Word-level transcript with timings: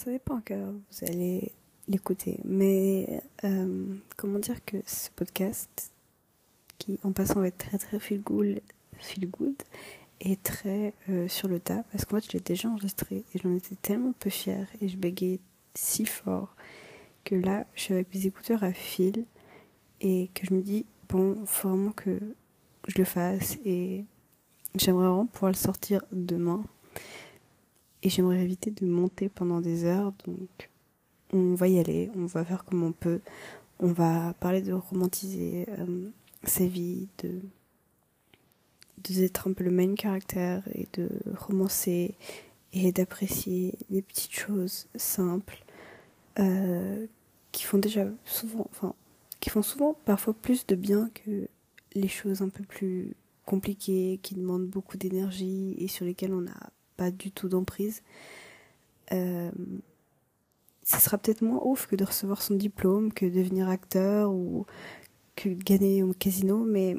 ça 0.00 0.10
dépend 0.10 0.40
que 0.40 0.54
vous 0.54 1.04
allez 1.06 1.52
l'écouter. 1.86 2.40
Mais 2.44 3.22
euh, 3.44 3.94
comment 4.16 4.38
dire 4.38 4.64
que 4.64 4.78
ce 4.86 5.10
podcast, 5.10 5.92
qui 6.78 6.98
en 7.02 7.12
passant 7.12 7.40
va 7.40 7.48
être 7.48 7.58
très 7.58 7.76
très 7.76 7.98
feel 7.98 8.22
good, 8.22 8.60
feel 8.98 9.28
good 9.28 9.56
est 10.20 10.42
très 10.42 10.94
euh, 11.10 11.28
sur 11.28 11.48
le 11.48 11.60
tas, 11.60 11.84
parce 11.92 12.06
qu'en 12.06 12.16
fait 12.16 12.26
je 12.26 12.32
l'ai 12.32 12.40
déjà 12.40 12.68
enregistré 12.70 13.24
et 13.34 13.38
j'en 13.38 13.54
étais 13.54 13.74
tellement 13.76 14.12
peu 14.18 14.30
fière 14.30 14.66
et 14.80 14.88
je 14.88 14.96
bégayais 14.96 15.40
si 15.74 16.06
fort 16.06 16.54
que 17.24 17.34
là 17.34 17.66
je 17.74 17.82
suis 17.82 17.94
avec 17.94 18.14
mes 18.14 18.26
écouteurs 18.26 18.64
à 18.64 18.72
fil 18.72 19.26
et 20.00 20.30
que 20.34 20.46
je 20.46 20.54
me 20.54 20.62
dis 20.62 20.86
bon, 21.10 21.44
faut 21.44 21.68
vraiment 21.68 21.92
que 21.92 22.18
je 22.88 22.98
le 22.98 23.04
fasse 23.04 23.58
et 23.66 24.04
j'aimerais 24.76 25.06
vraiment 25.06 25.26
pouvoir 25.26 25.52
le 25.52 25.56
sortir 25.56 26.02
demain. 26.10 26.64
Et 28.02 28.08
j'aimerais 28.08 28.40
éviter 28.40 28.70
de 28.70 28.86
monter 28.86 29.28
pendant 29.28 29.60
des 29.60 29.84
heures, 29.84 30.12
donc 30.26 30.70
on 31.32 31.54
va 31.54 31.68
y 31.68 31.78
aller, 31.78 32.10
on 32.16 32.26
va 32.26 32.44
faire 32.44 32.64
comme 32.64 32.82
on 32.82 32.92
peut. 32.92 33.20
On 33.78 33.92
va 33.92 34.34
parler 34.40 34.62
de 34.62 34.72
romantiser 34.72 35.66
euh, 35.78 36.08
sa 36.44 36.66
vie, 36.66 37.08
de 37.22 37.40
d'être 39.08 39.48
un 39.48 39.54
peu 39.54 39.64
le 39.64 39.70
main 39.70 39.94
caractère 39.94 40.62
et 40.74 40.86
de 40.92 41.08
romancer 41.34 42.14
et 42.74 42.92
d'apprécier 42.92 43.74
les 43.88 44.02
petites 44.02 44.32
choses 44.32 44.88
simples 44.94 45.64
euh, 46.38 47.06
qui 47.52 47.64
font 47.64 47.78
déjà 47.78 48.06
souvent, 48.24 48.66
enfin, 48.70 48.94
qui 49.40 49.50
font 49.50 49.62
souvent 49.62 49.96
parfois 50.04 50.34
plus 50.34 50.66
de 50.66 50.74
bien 50.74 51.10
que 51.14 51.48
les 51.94 52.08
choses 52.08 52.42
un 52.42 52.48
peu 52.50 52.62
plus 52.62 53.14
compliquées, 53.46 54.20
qui 54.22 54.34
demandent 54.34 54.68
beaucoup 54.68 54.96
d'énergie 54.96 55.74
et 55.78 55.88
sur 55.88 56.04
lesquelles 56.04 56.34
on 56.34 56.42
n'a 56.42 56.70
pas 57.00 57.10
du 57.10 57.30
tout 57.32 57.48
d'emprise. 57.48 58.02
Euh, 59.12 59.50
ce 60.82 61.00
sera 61.00 61.16
peut-être 61.16 61.40
moins 61.40 61.62
ouf 61.64 61.86
que 61.86 61.96
de 61.96 62.04
recevoir 62.04 62.42
son 62.42 62.56
diplôme, 62.56 63.10
que 63.10 63.24
de 63.24 63.30
devenir 63.30 63.70
acteur 63.70 64.30
ou 64.30 64.66
que 65.34 65.48
de 65.48 65.62
gagner 65.62 66.02
au 66.02 66.12
casino, 66.12 66.58
mais 66.58 66.98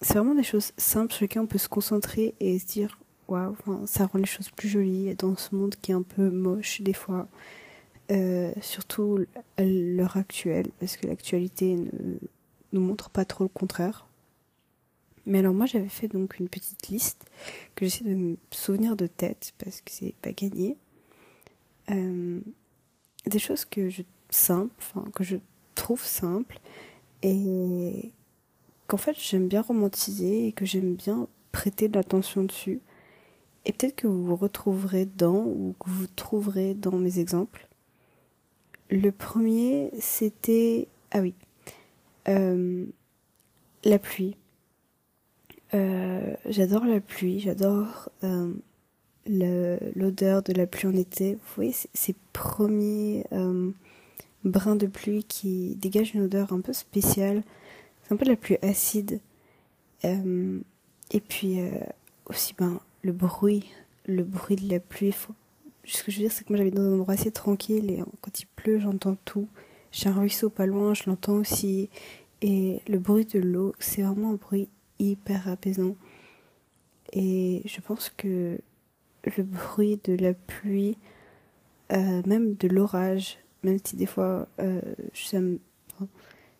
c'est 0.00 0.14
vraiment 0.14 0.34
des 0.34 0.42
choses 0.42 0.72
simples 0.76 1.12
sur 1.12 1.22
lesquelles 1.22 1.42
on 1.42 1.46
peut 1.46 1.58
se 1.58 1.68
concentrer 1.68 2.34
et 2.40 2.58
se 2.58 2.66
dire 2.66 2.98
waouh, 3.28 3.54
ça 3.86 4.06
rend 4.06 4.18
les 4.18 4.26
choses 4.26 4.50
plus 4.50 4.68
jolies 4.68 5.14
dans 5.14 5.36
ce 5.36 5.54
monde 5.54 5.76
qui 5.80 5.92
est 5.92 5.94
un 5.94 6.02
peu 6.02 6.28
moche 6.28 6.82
des 6.82 6.94
fois. 6.94 7.28
Euh, 8.10 8.52
surtout 8.60 9.20
l'heure 9.56 10.16
actuelle, 10.16 10.66
parce 10.80 10.96
que 10.96 11.06
l'actualité 11.06 11.76
ne 11.76 12.18
nous 12.72 12.80
montre 12.80 13.08
pas 13.08 13.24
trop 13.24 13.44
le 13.44 13.48
contraire. 13.48 14.04
Mais 15.26 15.38
alors 15.38 15.54
moi 15.54 15.66
j'avais 15.66 15.88
fait 15.88 16.08
donc 16.08 16.38
une 16.38 16.48
petite 16.48 16.88
liste 16.88 17.24
que 17.74 17.86
j'essaie 17.86 18.04
de 18.04 18.14
me 18.14 18.36
souvenir 18.50 18.96
de 18.96 19.06
tête 19.06 19.52
parce 19.58 19.80
que 19.80 19.90
c'est 19.90 20.14
pas 20.20 20.32
gagné. 20.32 20.76
Euh, 21.90 22.40
des 23.26 23.38
choses 23.38 23.64
que 23.64 23.88
je 23.88 24.02
simple, 24.30 24.74
enfin 24.78 25.04
que 25.14 25.24
je 25.24 25.36
trouve 25.74 26.02
simples 26.02 26.58
et 27.22 28.12
qu'en 28.86 28.96
fait 28.96 29.16
j'aime 29.18 29.48
bien 29.48 29.62
romantiser 29.62 30.48
et 30.48 30.52
que 30.52 30.66
j'aime 30.66 30.94
bien 30.94 31.28
prêter 31.52 31.88
de 31.88 31.94
l'attention 31.94 32.44
dessus. 32.44 32.80
Et 33.64 33.72
peut-être 33.72 33.96
que 33.96 34.06
vous 34.06 34.24
vous 34.24 34.36
retrouverez 34.36 35.06
dans 35.06 35.44
ou 35.44 35.74
que 35.80 35.88
vous 35.88 36.06
trouverez 36.06 36.74
dans 36.74 36.98
mes 36.98 37.18
exemples. 37.18 37.66
Le 38.90 39.10
premier, 39.10 39.90
c'était 39.98 40.88
ah 41.12 41.20
oui, 41.20 41.34
euh, 42.28 42.84
la 43.84 43.98
pluie. 43.98 44.36
Euh, 45.74 46.34
j'adore 46.48 46.84
la 46.84 47.00
pluie, 47.00 47.40
j'adore 47.40 48.08
euh, 48.22 48.52
l'odeur 49.26 50.42
de 50.42 50.52
la 50.52 50.66
pluie 50.66 50.88
en 50.88 50.94
été. 50.94 51.34
Vous 51.34 51.54
voyez 51.56 51.74
ces 51.92 52.14
premiers 52.32 53.26
euh, 53.32 53.70
brins 54.44 54.76
de 54.76 54.86
pluie 54.86 55.24
qui 55.24 55.74
dégagent 55.76 56.14
une 56.14 56.22
odeur 56.22 56.52
un 56.52 56.60
peu 56.60 56.72
spéciale. 56.72 57.42
C'est 58.02 58.14
un 58.14 58.16
peu 58.16 58.24
de 58.24 58.30
la 58.30 58.36
pluie 58.36 58.58
acide. 58.62 59.20
Et 60.04 61.20
puis 61.20 61.60
aussi 62.26 62.54
ben 62.58 62.78
le 63.00 63.12
bruit, 63.12 63.64
le 64.04 64.22
bruit 64.22 64.56
de 64.56 64.70
la 64.70 64.78
pluie. 64.78 65.14
Ce 65.84 66.02
que 66.02 66.12
je 66.12 66.18
veux 66.18 66.24
dire, 66.24 66.32
c'est 66.32 66.44
que 66.44 66.52
moi 66.52 66.58
j'habite 66.58 66.74
dans 66.74 66.82
un 66.82 66.92
endroit 66.92 67.14
assez 67.14 67.30
tranquille 67.30 67.90
et 67.90 68.02
quand 68.20 68.38
il 68.38 68.46
pleut, 68.54 68.80
j'entends 68.80 69.16
tout. 69.24 69.48
J'ai 69.92 70.10
un 70.10 70.12
ruisseau 70.12 70.50
pas 70.50 70.66
loin, 70.66 70.92
je 70.92 71.04
l'entends 71.06 71.36
aussi. 71.36 71.88
Et 72.42 72.82
le 72.86 72.98
bruit 72.98 73.24
de 73.24 73.38
l'eau, 73.38 73.74
c'est 73.78 74.02
vraiment 74.02 74.32
un 74.32 74.34
bruit 74.34 74.68
hyper 74.98 75.48
apaisant. 75.48 75.96
Et 77.12 77.62
je 77.64 77.80
pense 77.80 78.10
que 78.10 78.58
le 79.36 79.42
bruit 79.42 80.00
de 80.04 80.14
la 80.14 80.34
pluie, 80.34 80.98
euh, 81.92 82.22
même 82.26 82.54
de 82.54 82.68
l'orage, 82.68 83.38
même 83.62 83.78
si 83.82 83.96
des 83.96 84.06
fois 84.06 84.48
euh, 84.60 84.80
je, 85.12 85.20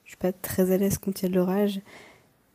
suis 0.04 0.16
pas 0.18 0.32
très 0.32 0.70
à 0.70 0.76
l'aise 0.76 0.98
quand 0.98 1.20
il 1.20 1.24
y 1.24 1.26
a 1.26 1.28
de 1.30 1.34
l'orage, 1.34 1.80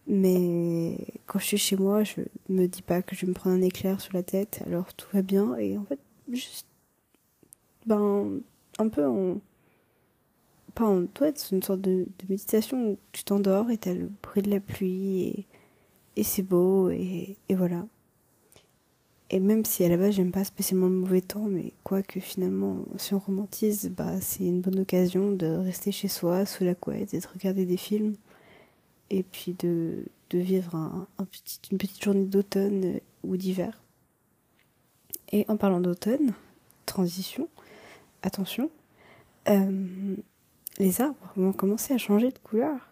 mais 0.07 0.97
quand 1.28 1.40
je 1.40 1.45
suis 1.45 1.57
chez 1.57 1.75
moi, 1.75 2.03
je 2.03 2.22
me 2.47 2.67
dis 2.67 2.81
pas 2.81 3.01
que 3.01 3.16
je 3.16 3.25
vais 3.25 3.28
me 3.28 3.34
prendre 3.34 3.56
un 3.56 3.61
éclair 3.61 4.01
sur 4.01 4.13
la 4.13 4.23
tête, 4.23 4.63
alors 4.66 4.94
tout 4.94 5.07
va 5.13 5.22
bien, 5.22 5.56
et 5.57 5.78
en 5.78 5.84
fait, 5.84 6.00
juste, 6.31 6.67
ben, 7.85 8.40
un 8.79 8.90
peu 8.90 9.06
en, 9.06 9.40
pas 10.73 10.85
en 10.85 11.06
toi, 11.06 11.31
c'est 11.35 11.56
une 11.56 11.63
sorte 11.63 11.81
de, 11.81 12.07
méditation 12.29 12.91
où 12.91 12.97
tu 13.11 13.23
t'endors 13.23 13.69
et 13.69 13.78
t'as 13.78 13.94
le 13.94 14.09
bruit 14.23 14.41
de 14.41 14.50
la 14.50 14.59
pluie 14.59 15.23
et, 15.23 15.46
et 16.19 16.24
c'est 16.24 16.44
beau 16.44 16.90
et, 16.90 17.38
voilà. 17.50 17.88
Et 19.30 19.40
même 19.40 19.63
si 19.63 19.85
à 19.85 19.90
la 19.90 19.96
base 19.96 20.16
j'aime 20.16 20.34
pas 20.34 20.44
spécialement 20.44 20.88
le 20.88 20.96
mauvais 20.96 21.22
temps, 21.22 21.47
mais 21.47 21.72
quoi 21.85 22.02
que 22.02 22.19
finalement, 22.19 22.80
si 22.97 23.13
on 23.13 23.19
romantise, 23.19 23.90
bah 23.96 24.19
c'est 24.19 24.44
une 24.44 24.59
bonne 24.59 24.79
occasion 24.79 25.31
de 25.31 25.47
rester 25.47 25.94
chez 25.94 26.09
soi, 26.09 26.46
sous 26.46 26.66
la 26.66 26.75
couette, 26.75 27.13
et 27.13 27.19
de 27.19 27.28
regarder 27.28 27.66
des 27.66 27.78
films, 27.78 28.16
et 29.09 29.24
puis 29.24 29.56
de, 29.59 30.03
de 30.31 30.40
vivre 30.40 30.75
un, 30.75 31.08
une 31.72 31.78
petite 31.78 32.03
journée 32.03 32.25
d'automne 32.25 33.00
ou 33.24 33.38
d'hiver. 33.38 33.81
Et 35.31 35.46
en 35.47 35.56
parlant 35.56 35.79
d'automne, 35.79 36.34
transition, 36.85 37.47
attention, 38.24 38.69
euh, 39.47 40.16
les 40.79 41.00
arbres 41.00 41.31
vont 41.38 41.53
commencer 41.53 41.94
à 41.94 41.97
changer 41.97 42.31
de 42.31 42.40
couleur. 42.40 42.89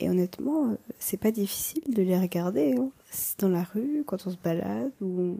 Et 0.00 0.08
honnêtement, 0.08 0.70
euh, 0.70 0.76
c'est 0.98 1.18
pas 1.18 1.30
difficile 1.30 1.82
de 1.94 2.02
les 2.02 2.18
regarder. 2.18 2.74
Hein. 2.76 2.90
Dans 3.38 3.50
la 3.50 3.62
rue, 3.62 4.02
quand 4.06 4.26
on 4.26 4.30
se 4.30 4.36
balade 4.36 4.92
ou 5.02 5.36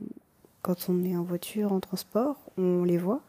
quand 0.63 0.89
on 0.91 1.03
est 1.03 1.17
en 1.17 1.23
voiture, 1.23 1.73
en 1.73 1.81
transport, 1.81 2.37
on 2.59 2.85
les 2.85 2.99
voit. 2.99 3.23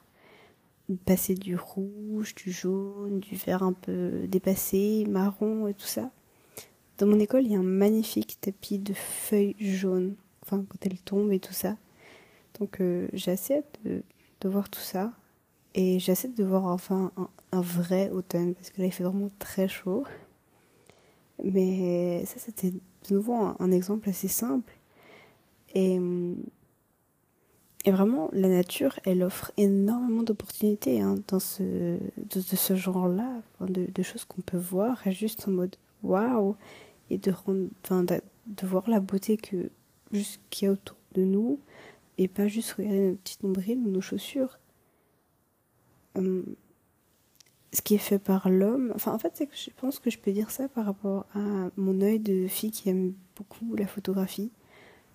Passer 1.05 1.35
du 1.35 1.55
rouge, 1.55 2.35
du 2.35 2.51
jaune, 2.51 3.21
du 3.21 3.35
vert 3.35 3.63
un 3.63 3.71
peu 3.71 4.27
dépassé, 4.27 5.05
marron 5.07 5.67
et 5.67 5.73
tout 5.73 5.85
ça. 5.85 6.11
Dans 6.97 7.07
mon 7.07 7.17
école, 7.17 7.45
il 7.45 7.53
y 7.53 7.55
a 7.55 7.59
un 7.59 7.63
magnifique 7.63 8.37
tapis 8.41 8.77
de 8.77 8.93
feuilles 8.93 9.55
jaunes, 9.57 10.15
enfin 10.43 10.65
quand 10.67 10.85
elles 10.85 10.99
tombent 10.99 11.31
et 11.31 11.39
tout 11.39 11.53
ça. 11.53 11.77
Donc 12.59 12.81
euh, 12.81 13.07
de 13.15 14.49
voir 14.49 14.69
tout 14.69 14.81
ça. 14.81 15.13
Et 15.75 15.99
j'essaie 15.99 16.27
de 16.27 16.43
voir 16.43 16.65
enfin 16.65 17.13
un, 17.15 17.29
un 17.53 17.61
vrai 17.61 18.09
automne, 18.09 18.53
parce 18.53 18.69
que 18.69 18.81
là 18.81 18.87
il 18.87 18.91
fait 18.91 19.05
vraiment 19.05 19.29
très 19.39 19.69
chaud. 19.69 20.03
Mais 21.43 22.23
ça, 22.25 22.39
c'était 22.39 22.71
de 22.71 22.79
nouveau 23.15 23.33
un, 23.33 23.71
exemple 23.71 24.09
assez 24.09 24.27
simple. 24.27 24.73
Et, 25.73 25.99
et 27.85 27.91
vraiment, 27.91 28.29
la 28.33 28.47
nature, 28.47 28.99
elle 29.05 29.23
offre 29.23 29.51
énormément 29.57 30.23
d'opportunités 30.23 31.01
hein, 31.01 31.15
dans 31.27 31.39
ce, 31.39 31.63
de, 31.63 32.41
ce 32.41 32.75
genre-là, 32.75 33.41
de, 33.61 34.03
choses 34.03 34.25
qu'on 34.25 34.41
peut 34.41 34.57
voir 34.57 35.01
juste 35.07 35.47
en 35.47 35.51
mode 35.51 35.75
waouh, 36.03 36.55
et 37.09 37.17
de, 37.17 37.31
rendre, 37.31 37.69
de, 37.89 38.21
de, 38.47 38.67
voir 38.67 38.89
la 38.89 38.99
beauté 38.99 39.37
que 39.37 39.71
juste 40.11 40.41
qu'il 40.49 40.67
y 40.67 40.69
a 40.69 40.73
autour 40.73 40.97
de 41.13 41.23
nous, 41.23 41.59
et 42.17 42.27
pas 42.27 42.47
juste 42.47 42.73
regarder 42.73 43.09
notre 43.09 43.19
petite 43.21 43.43
nombril 43.43 43.79
ou 43.79 43.89
nos 43.89 44.01
chaussures. 44.01 44.59
Hum, 46.15 46.55
ce 47.73 47.81
qui 47.81 47.95
est 47.95 47.99
fait 47.99 48.19
par 48.19 48.49
l'homme. 48.49 48.91
Enfin, 48.95 49.13
en 49.13 49.19
fait, 49.19 49.31
c'est 49.35 49.47
que 49.47 49.55
je 49.55 49.69
pense 49.75 49.99
que 49.99 50.09
je 50.09 50.19
peux 50.19 50.31
dire 50.31 50.51
ça 50.51 50.67
par 50.67 50.85
rapport 50.85 51.25
à 51.33 51.69
mon 51.77 52.01
œil 52.01 52.19
de 52.19 52.47
fille 52.47 52.71
qui 52.71 52.89
aime 52.89 53.13
beaucoup 53.35 53.75
la 53.75 53.87
photographie. 53.87 54.51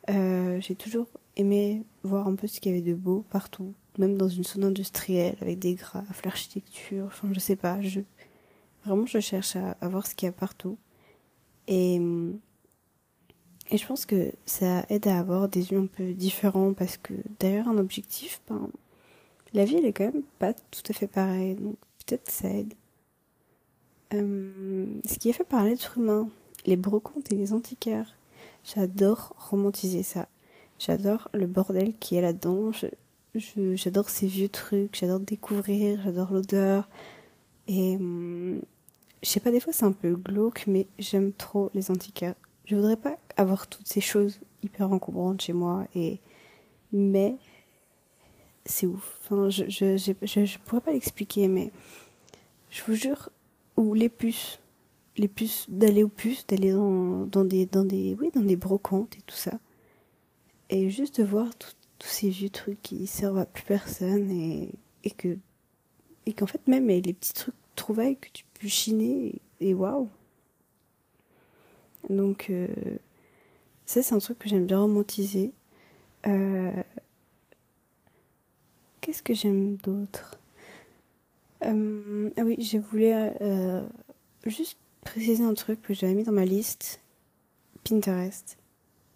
Euh, 0.09 0.61
j'ai 0.61 0.75
toujours 0.75 1.07
aimé 1.37 1.83
voir 2.03 2.29
un 2.29 2.35
peu 2.35 2.47
ce 2.47 2.61
qu'il 2.61 2.73
y 2.73 2.75
avait 2.75 2.89
de 2.89 2.95
beau 2.95 3.25
partout, 3.31 3.75
même 3.99 4.17
dans 4.17 4.29
une 4.29 4.45
zone 4.45 4.65
industrielle 4.65 5.37
avec 5.41 5.59
des 5.59 5.75
graphes, 5.75 6.23
l'architecture. 6.25 7.07
Enfin, 7.07 7.29
je 7.33 7.41
sais 7.41 7.57
pas. 7.57 7.81
Je 7.83 8.01
vraiment, 8.85 9.07
je 9.07 9.21
cherche 9.21 9.57
à, 9.57 9.89
voir 9.89 10.07
ce 10.07 10.15
qu'il 10.15 10.27
y 10.27 10.31
a 10.31 10.33
partout. 10.33 10.79
Et 11.69 12.01
et 13.71 13.79
je 13.79 13.87
pense 13.87 14.07
que 14.07 14.33
ça 14.45 14.87
aide 14.91 15.09
à 15.09 15.19
avoir 15.19 15.49
des 15.49 15.73
yeux 15.73 15.79
un 15.79 15.87
peu 15.87 16.13
différents 16.13 16.73
parce 16.73 16.97
que 16.97 17.15
derrière 17.41 17.69
un 17.69 17.79
objectif, 17.79 18.41
ben, 18.49 18.71
la 19.55 19.65
vie 19.65 19.77
elle 19.77 19.87
est 19.87 19.93
quand 19.93 20.05
même 20.05 20.23
pas 20.39 20.53
tout 20.53 20.83
à 20.89 20.93
fait 20.93 21.09
pareille. 21.09 21.57
Peut-être 22.07 22.31
ça. 22.31 22.49
Euh, 24.15 24.87
ce 25.05 25.19
qui 25.19 25.29
est 25.29 25.33
fait 25.33 25.45
par 25.45 25.65
l'être 25.65 25.99
humain, 25.99 26.29
les 26.65 26.77
brocantes 26.77 27.33
et 27.33 27.35
les 27.37 27.53
antiquaires. 27.53 28.15
J'adore 28.65 29.35
romantiser 29.37 30.03
ça. 30.03 30.29
J'adore 30.79 31.29
le 31.33 31.47
bordel 31.47 31.95
qui 31.99 32.17
est 32.17 32.21
là-dedans. 32.21 32.71
j'adore 33.35 34.09
ces 34.09 34.27
vieux 34.27 34.49
trucs, 34.49 34.97
j'adore 34.97 35.21
découvrir, 35.21 36.01
j'adore 36.03 36.33
l'odeur. 36.33 36.89
Et 37.69 37.97
hum, 37.97 38.61
je 39.23 39.29
sais 39.29 39.41
pas, 39.41 39.51
des 39.51 39.61
fois 39.61 39.73
c'est 39.73 39.85
un 39.85 39.93
peu 39.93 40.15
glauque, 40.15 40.65
mais 40.67 40.87
j'aime 40.99 41.33
trop 41.33 41.71
les 41.75 41.91
antiquaires. 41.91 42.35
Je 42.65 42.77
voudrais 42.77 42.97
pas 42.97 43.17
avoir 43.37 43.67
toutes 43.69 43.87
ces 43.87 44.01
choses 44.01 44.41
hyper 44.63 44.93
encombrantes 44.93 45.43
chez 45.43 45.53
moi, 45.53 45.87
et 45.95 46.21
mais 46.93 47.37
c'est 48.67 48.87
ouf. 48.87 49.19
Enfin, 49.23 49.49
je, 49.49 49.65
je, 49.69 49.97
je, 49.97 50.45
je 50.45 50.59
pourrais 50.59 50.81
pas 50.81 50.93
l'expliquer, 50.93 51.49
mais 51.49 51.71
je 52.71 52.83
vous 52.85 52.95
jure, 52.95 53.31
ou 53.77 53.95
les 53.95 54.09
puces, 54.09 54.59
les 55.17 55.29
puces, 55.29 55.67
d'aller 55.69 56.03
aux 56.03 56.09
puces, 56.09 56.47
d'aller 56.47 56.73
dans, 56.73 57.27
dans 57.27 57.45
des, 57.45 57.67
dans 57.67 57.85
des, 57.85 58.17
oui, 58.21 58.31
dans 58.35 58.43
des 58.43 58.57
brocantes 58.57 59.17
et 59.17 59.23
tout 59.23 59.37
ça. 59.37 59.59
Et 60.69 60.91
juste 60.91 61.21
de 61.21 61.27
voir 61.27 61.55
tous 61.57 61.75
ces 62.01 62.29
vieux 62.29 62.51
trucs 62.51 62.83
qui 62.83 63.07
servent 63.07 63.39
à 63.39 63.47
plus 63.47 63.65
personne 63.65 64.31
et, 64.31 64.71
et 65.05 65.11
que, 65.11 65.39
et 66.27 66.33
qu'en 66.33 66.47
fait, 66.47 66.67
même 66.67 66.89
les 66.89 67.13
petits 67.13 67.33
trucs 67.33 67.55
trouvailles 67.77 68.17
que 68.17 68.29
tu 68.33 68.45
peux 68.61 68.69
chiner 68.69 69.41
et 69.61 69.75
waouh! 69.75 70.09
Donc, 72.11 72.51
euh, 72.51 72.69
ça, 73.85 74.03
c'est 74.03 74.15
un 74.15 74.19
truc 74.19 74.39
que 74.39 74.49
j'aime 74.49 74.67
bien 74.67 74.81
romantiser. 74.81 75.53
Euh, 76.27 76.73
Qu'est-ce 79.07 79.23
que 79.23 79.35
j'aime 79.35 79.77
d'autre? 79.77 80.37
Euh, 81.63 82.29
Ah 82.37 82.43
oui, 82.43 82.61
je 82.61 82.77
voulais 82.77 83.33
euh, 83.41 83.87
juste 84.45 84.77
préciser 85.03 85.45
un 85.45 85.55
truc 85.55 85.81
que 85.81 85.95
j'avais 85.95 86.13
mis 86.13 86.25
dans 86.25 86.33
ma 86.33 86.45
liste 86.45 87.01
Pinterest. 87.85 88.59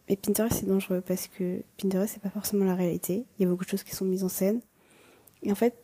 Et 0.07 0.15
Pinterest, 0.15 0.61
c'est 0.61 0.67
dangereux 0.69 1.03
parce 1.05 1.27
que 1.27 1.63
Pinterest, 1.77 2.15
c'est 2.15 2.23
pas 2.23 2.31
forcément 2.31 2.65
la 2.67 2.77
réalité. 2.77 3.25
Il 3.37 3.43
y 3.43 3.47
a 3.47 3.49
beaucoup 3.49 3.65
de 3.65 3.69
choses 3.69 3.83
qui 3.83 3.97
sont 3.97 4.05
mises 4.05 4.23
en 4.23 4.29
scène. 4.29 4.61
Et 5.43 5.51
en 5.51 5.57
fait, 5.57 5.75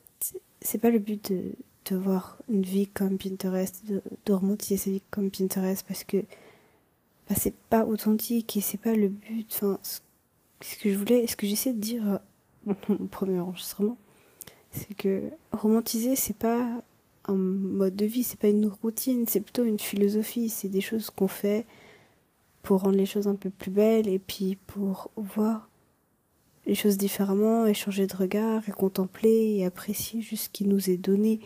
c'est 0.60 0.78
pas 0.78 0.90
le 0.90 1.00
but 1.00 1.32
de, 1.32 1.56
de 1.90 1.96
voir 1.96 2.38
une 2.48 2.62
vie 2.62 2.86
comme 2.86 3.18
Pinterest, 3.18 3.84
de, 3.88 4.02
de 4.24 4.32
romantiser 4.32 4.76
sa 4.76 4.90
vie 4.90 5.02
comme 5.10 5.32
Pinterest 5.32 5.84
parce 5.84 6.04
que 6.04 6.18
bah, 7.28 7.34
c'est 7.36 7.56
pas 7.70 7.84
authentique 7.84 8.56
et 8.56 8.60
c'est 8.60 8.78
pas 8.78 8.94
le 8.94 9.08
but. 9.08 9.48
Enfin, 9.52 9.80
ce 9.82 10.76
que 10.76 10.92
je 10.92 10.96
voulais, 10.96 11.26
ce 11.26 11.34
que 11.34 11.48
j'essaie 11.48 11.72
de 11.72 11.80
dire 11.80 12.20
mon 12.88 13.06
premier 13.06 13.40
enregistrement, 13.40 13.96
c'est 14.70 14.94
que 14.94 15.30
romantiser, 15.52 16.16
c'est 16.16 16.36
pas 16.36 16.82
un 17.28 17.34
mode 17.34 17.96
de 17.96 18.06
vie, 18.06 18.22
c'est 18.22 18.38
pas 18.38 18.48
une 18.48 18.66
routine, 18.66 19.26
c'est 19.26 19.40
plutôt 19.40 19.64
une 19.64 19.78
philosophie, 19.78 20.48
c'est 20.48 20.68
des 20.68 20.80
choses 20.80 21.10
qu'on 21.10 21.28
fait 21.28 21.66
pour 22.62 22.82
rendre 22.82 22.96
les 22.96 23.06
choses 23.06 23.28
un 23.28 23.36
peu 23.36 23.50
plus 23.50 23.70
belles 23.70 24.08
et 24.08 24.18
puis 24.18 24.56
pour 24.66 25.10
voir 25.16 25.68
les 26.66 26.74
choses 26.74 26.98
différemment, 26.98 27.66
échanger 27.66 28.06
de 28.06 28.16
regards 28.16 28.68
et 28.68 28.72
contempler 28.72 29.56
et 29.56 29.64
apprécier 29.64 30.20
juste 30.20 30.44
ce 30.44 30.50
qui 30.50 30.64
nous 30.64 30.90
est 30.90 30.96
donné 30.96 31.40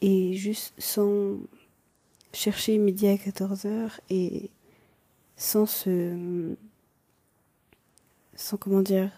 et 0.00 0.32
juste 0.34 0.74
sans 0.78 1.36
chercher 2.32 2.78
midi 2.78 3.06
à 3.06 3.16
14h 3.16 3.98
et 4.10 4.50
sans 5.36 5.66
se 5.66 6.54
sans 8.34 8.56
comment 8.56 8.82
dire 8.82 9.10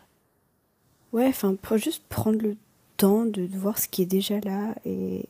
ouais 1.13 1.27
enfin 1.27 1.57
juste 1.77 2.05
prendre 2.09 2.41
le 2.43 2.57
temps 2.97 3.25
de, 3.25 3.47
voir 3.57 3.79
ce 3.79 3.89
qui 3.89 4.03
est 4.03 4.07
déjà 4.07 4.41
là 4.41 4.75
et 4.85 5.29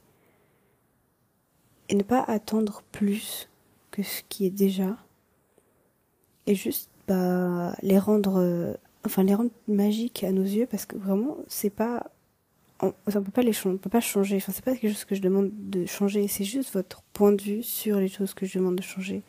et 1.91 1.95
ne 1.95 2.03
pas 2.03 2.23
attendre 2.23 2.83
plus 2.93 3.49
que 3.91 4.03
ce 4.03 4.23
qui 4.29 4.45
est 4.45 4.51
déjà. 4.51 4.97
Et 6.47 6.55
juste 6.55 6.91
bah 7.07 7.75
les 7.83 7.99
rendre 7.99 8.77
enfin 9.05 9.23
les 9.23 9.35
rendre 9.35 9.51
magiques 9.69 10.25
à 10.25 10.33
nos 10.33 10.43
yeux 10.43 10.67
parce 10.67 10.87
que 10.87 10.97
vraiment 10.97 11.39
c'est 11.47 11.71
pas 11.71 12.11
on, 12.81 12.93
on 13.07 13.23
peut 13.23 13.31
pas 13.31 13.43
les 13.43 13.53
on 13.67 13.77
peut 13.77 13.91
pas 13.91 14.01
changer. 14.01 14.37
Enfin 14.37 14.53
c'est 14.53 14.65
pas 14.65 14.77
quelque 14.77 14.93
chose 14.93 15.05
que 15.05 15.15
je 15.15 15.23
demande 15.23 15.51
de 15.71 15.87
changer. 15.87 16.29
C'est 16.29 16.45
juste 16.45 16.73
votre 16.75 17.03
point 17.13 17.33
de 17.33 17.43
vue 17.43 17.63
sur 17.63 17.99
les 17.99 18.09
choses 18.09 18.35
que 18.35 18.47
je 18.47 18.59
demande 18.59 18.77
de 18.77 18.83
changer. 18.83 19.23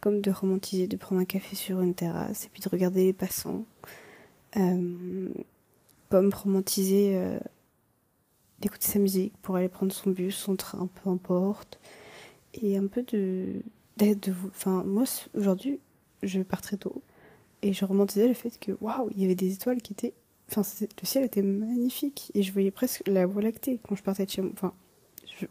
Comme 0.00 0.20
de 0.20 0.30
romantiser 0.30 0.86
de 0.86 0.96
prendre 0.96 1.20
un 1.20 1.24
café 1.24 1.54
sur 1.56 1.80
une 1.80 1.94
terrasse 1.94 2.46
et 2.46 2.48
puis 2.48 2.62
de 2.62 2.68
regarder 2.68 3.04
les 3.04 3.12
passants. 3.12 3.64
Euh, 4.56 5.28
comme 6.08 6.32
romantiser 6.32 7.16
euh, 7.16 7.38
d'écouter 8.60 8.86
sa 8.86 8.98
musique 8.98 9.36
pour 9.42 9.56
aller 9.56 9.68
prendre 9.68 9.92
son 9.92 10.10
bus 10.10 10.34
son 10.34 10.56
train 10.56 10.88
peu 11.02 11.10
importe. 11.10 11.80
Et 12.54 12.76
un 12.76 12.86
peu 12.86 13.02
de 13.02 13.62
d'être 13.96 14.28
de 14.28 14.32
vous 14.32 14.48
enfin 14.48 14.84
moi 14.84 15.04
aujourd'hui 15.34 15.80
je 16.22 16.40
pars 16.42 16.62
très 16.62 16.76
tôt. 16.76 17.02
Et 17.62 17.72
je 17.72 17.84
romantisais 17.84 18.28
le 18.28 18.34
fait 18.34 18.58
que 18.58 18.72
waouh 18.80 19.10
il 19.14 19.20
y 19.20 19.24
avait 19.24 19.34
des 19.34 19.52
étoiles 19.52 19.82
qui 19.82 19.92
étaient 19.92 20.14
enfin 20.50 20.62
le 20.80 21.06
ciel 21.06 21.24
était 21.24 21.42
magnifique. 21.42 22.30
Et 22.34 22.42
je 22.42 22.52
voyais 22.52 22.70
presque 22.70 23.02
la 23.06 23.26
voie 23.26 23.42
lactée 23.42 23.80
quand 23.86 23.96
je 23.96 24.02
partais 24.02 24.26
de 24.26 24.30
chez 24.30 24.42
moi 24.42 24.52
enfin 24.54 24.74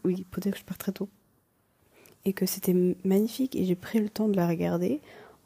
oui 0.04 0.26
peut-être 0.30 0.54
que 0.54 0.60
je 0.60 0.64
pars 0.64 0.78
très 0.78 0.92
tôt. 0.92 1.08
Et 2.24 2.32
que 2.32 2.46
c'était 2.46 2.74
magnifique. 3.04 3.54
Et 3.54 3.64
j'ai 3.64 3.76
pris 3.76 4.00
le 4.00 4.08
temps 4.08 4.28
de 4.28 4.34
la 4.36 4.48
regarder 4.48 5.00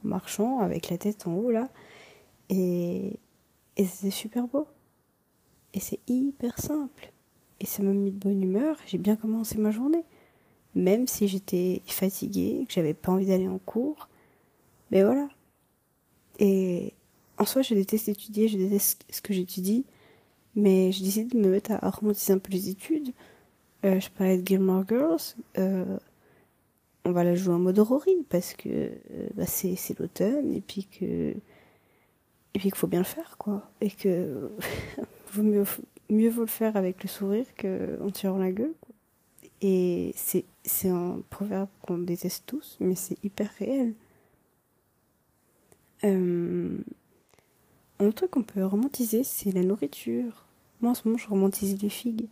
en 0.04 0.08
marchant 0.08 0.60
avec 0.60 0.88
la 0.88 0.96
tête 0.98 1.26
en 1.26 1.34
haut 1.34 1.50
là. 1.50 1.68
Et 2.48 3.18
et 3.76 3.84
c'était 3.86 4.10
super 4.10 4.46
beau 4.46 4.66
et 5.74 5.80
c'est 5.80 6.00
hyper 6.08 6.58
simple 6.58 7.12
et 7.60 7.66
ça 7.66 7.82
m'a 7.82 7.92
mis 7.92 8.10
de 8.10 8.18
bonne 8.18 8.42
humeur 8.42 8.76
j'ai 8.86 8.98
bien 8.98 9.16
commencé 9.16 9.58
ma 9.58 9.70
journée 9.70 10.04
même 10.74 11.06
si 11.06 11.28
j'étais 11.28 11.82
fatiguée 11.86 12.64
que 12.68 12.74
j'avais 12.74 12.94
pas 12.94 13.12
envie 13.12 13.26
d'aller 13.26 13.48
en 13.48 13.58
cours 13.58 14.08
mais 14.90 15.02
voilà 15.02 15.28
et 16.40 16.94
en 17.40 17.46
soi, 17.46 17.62
je 17.62 17.74
déteste 17.74 18.08
étudier, 18.08 18.48
je 18.48 18.58
déteste 18.58 19.04
ce 19.08 19.22
que 19.22 19.32
j'étudie, 19.32 19.86
mais 20.54 20.92
j'ai 20.92 21.04
décidé 21.04 21.34
de 21.34 21.38
me 21.38 21.48
mettre 21.48 21.72
à, 21.72 21.88
romantiser 21.90 22.34
un 22.34 22.38
peu 22.38 22.52
les 22.52 22.68
études. 22.68 23.12
Euh, 23.84 23.98
je 23.98 24.10
parlais 24.10 24.36
de 24.36 24.46
Gilmore 24.46 24.84
Girls. 24.86 25.36
Euh, 25.56 25.98
on 27.06 27.12
va 27.12 27.24
la 27.24 27.34
jouer 27.34 27.54
en 27.54 27.58
mode 27.58 27.78
Rory 27.78 28.26
parce 28.28 28.52
que 28.52 28.68
euh, 28.68 29.28
bah, 29.34 29.46
c'est 29.46 29.98
l'automne 29.98 30.52
et 30.52 30.60
puis 30.60 30.84
que 30.84 31.34
et 32.52 32.58
puis 32.58 32.70
qu'il 32.70 32.74
faut 32.74 32.88
bien 32.88 33.00
le 33.00 33.06
faire 33.06 33.38
quoi 33.38 33.70
et 33.80 33.90
que 33.90 34.50
vaut 35.30 35.42
mieux 35.42 35.64
mieux 36.10 36.30
vaut 36.30 36.42
le 36.42 36.46
faire 36.46 36.76
avec 36.76 37.02
le 37.02 37.08
sourire 37.08 37.46
qu'en 37.56 38.10
tirant 38.10 38.38
la 38.38 38.52
gueule 38.52 38.74
et 39.62 40.12
c'est 40.16 40.44
c'est 40.64 40.88
un 40.88 41.20
proverbe 41.30 41.68
qu'on 41.82 41.98
déteste 41.98 42.44
tous 42.46 42.76
mais 42.80 42.94
c'est 42.94 43.22
hyper 43.24 43.50
réel 43.58 43.94
euh, 46.04 46.78
un 47.98 48.10
truc 48.10 48.30
qu'on 48.30 48.42
peut 48.42 48.64
romantiser, 48.64 49.24
c'est 49.24 49.52
la 49.52 49.62
nourriture. 49.62 50.46
Moi, 50.80 50.92
en 50.92 50.94
ce 50.94 51.06
moment, 51.06 51.18
je 51.18 51.28
romantise 51.28 51.80
les 51.82 51.88
figues. 51.88 52.28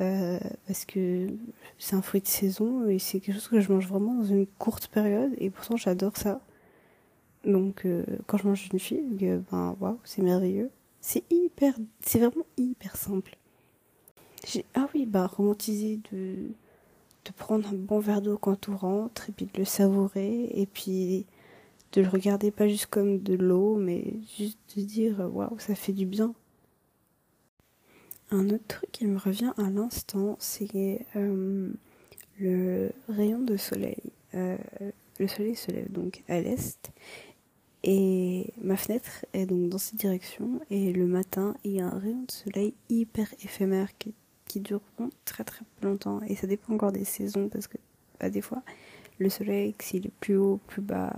Euh, 0.00 0.40
parce 0.66 0.84
que 0.84 1.28
c'est 1.78 1.94
un 1.94 2.02
fruit 2.02 2.22
de 2.22 2.26
saison 2.26 2.88
et 2.88 2.98
c'est 2.98 3.20
quelque 3.20 3.34
chose 3.34 3.48
que 3.48 3.60
je 3.60 3.70
mange 3.72 3.86
vraiment 3.86 4.14
dans 4.14 4.24
une 4.24 4.46
courte 4.46 4.88
période 4.88 5.32
et 5.36 5.50
pourtant 5.50 5.76
j'adore 5.76 6.16
ça. 6.16 6.40
Donc 7.44 7.84
euh, 7.84 8.04
quand 8.26 8.38
je 8.38 8.48
mange 8.48 8.68
une 8.72 8.78
figue, 8.78 9.42
ben 9.50 9.76
waouh, 9.80 9.98
c'est 10.04 10.22
merveilleux. 10.22 10.70
C'est 11.02 12.18
vraiment 12.18 12.46
hyper 12.56 12.96
simple. 12.96 13.36
Ah 14.74 14.88
oui, 14.94 15.04
bah 15.04 15.26
romantiser 15.26 16.00
de 16.12 16.48
de 17.24 17.30
prendre 17.32 17.68
un 17.68 17.74
bon 17.74 18.00
verre 18.00 18.22
d'eau 18.22 18.36
quand 18.36 18.68
on 18.68 18.76
rentre 18.76 19.28
et 19.28 19.32
puis 19.32 19.46
de 19.46 19.58
le 19.58 19.64
savourer 19.64 20.50
et 20.54 20.66
puis 20.66 21.26
de 21.92 22.00
le 22.00 22.08
regarder 22.08 22.50
pas 22.50 22.66
juste 22.66 22.86
comme 22.86 23.20
de 23.20 23.34
l'eau, 23.34 23.76
mais 23.76 24.14
juste 24.36 24.58
de 24.76 24.82
dire 24.82 25.20
waouh, 25.32 25.58
ça 25.58 25.74
fait 25.74 25.92
du 25.92 26.06
bien. 26.06 26.34
Un 28.30 28.48
autre 28.48 28.66
truc 28.66 28.90
qui 28.92 29.06
me 29.06 29.18
revient 29.18 29.52
à 29.58 29.68
l'instant, 29.70 30.36
c'est 30.38 31.04
euh, 31.16 31.70
le 32.38 32.90
rayon 33.08 33.40
de 33.40 33.56
soleil. 33.56 34.02
Euh, 34.34 34.56
le 35.18 35.28
soleil 35.28 35.54
se 35.54 35.70
lève 35.70 35.92
donc 35.92 36.24
à 36.28 36.40
l'est 36.40 36.90
et 37.84 38.52
ma 38.60 38.76
fenêtre 38.76 39.26
est 39.32 39.46
donc 39.46 39.68
dans 39.68 39.78
cette 39.78 39.98
direction 39.98 40.60
et 40.70 40.92
le 40.92 41.06
matin 41.06 41.56
il 41.64 41.72
y 41.72 41.80
a 41.80 41.86
un 41.86 41.98
rayon 41.98 42.22
de 42.22 42.30
soleil 42.30 42.74
hyper 42.88 43.26
éphémère 43.42 43.96
qui, 43.98 44.14
qui 44.46 44.60
dure 44.60 44.80
très 45.24 45.44
très 45.44 45.64
longtemps 45.82 46.20
et 46.26 46.36
ça 46.36 46.46
dépend 46.46 46.74
encore 46.74 46.92
des 46.92 47.04
saisons 47.04 47.48
parce 47.48 47.66
que 47.66 47.78
bah, 48.20 48.30
des 48.30 48.40
fois 48.40 48.62
le 49.18 49.28
soleil 49.28 49.74
s'il 49.80 50.06
est 50.06 50.12
plus 50.20 50.36
haut 50.36 50.60
plus 50.68 50.82
bas 50.82 51.12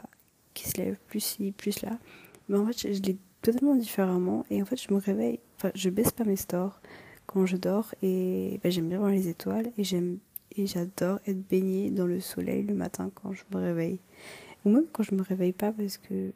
qui 0.54 0.68
se 0.68 0.78
lève 0.78 0.96
plus 1.08 1.20
ci, 1.20 1.52
plus 1.52 1.82
là. 1.82 1.98
Mais 2.48 2.56
en 2.56 2.66
fait, 2.66 2.94
je, 2.94 3.02
l'ai 3.02 3.18
totalement 3.42 3.74
différemment. 3.74 4.46
Et 4.50 4.62
en 4.62 4.64
fait, 4.64 4.80
je 4.80 4.92
me 4.94 4.98
réveille, 4.98 5.40
enfin, 5.56 5.70
je 5.74 5.90
baisse 5.90 6.12
pas 6.12 6.24
mes 6.24 6.36
stores 6.36 6.80
quand 7.26 7.44
je 7.44 7.56
dors. 7.56 7.94
Et 8.02 8.60
ben, 8.62 8.72
j'aime 8.72 8.88
bien 8.88 8.98
voir 8.98 9.10
les 9.10 9.28
étoiles. 9.28 9.70
Et 9.76 9.84
j'aime 9.84 10.18
et 10.56 10.68
j'adore 10.68 11.18
être 11.26 11.48
baignée 11.48 11.90
dans 11.90 12.06
le 12.06 12.20
soleil 12.20 12.62
le 12.62 12.74
matin 12.74 13.10
quand 13.12 13.32
je 13.32 13.42
me 13.52 13.60
réveille. 13.60 13.98
Ou 14.64 14.70
même 14.70 14.84
quand 14.92 15.02
je 15.02 15.14
me 15.14 15.22
réveille 15.22 15.52
pas 15.52 15.72
parce 15.72 15.98
que 15.98 16.32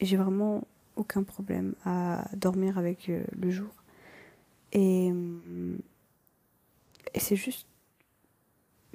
j'ai 0.00 0.16
vraiment 0.16 0.64
aucun 0.96 1.22
problème 1.22 1.74
à 1.84 2.28
dormir 2.36 2.78
avec 2.78 3.08
euh, 3.08 3.22
le 3.36 3.50
jour. 3.50 3.70
Et, 4.72 5.12
et 7.14 7.20
c'est 7.20 7.36
juste 7.36 7.66